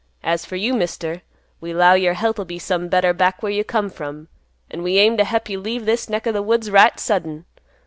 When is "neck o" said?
6.09-6.31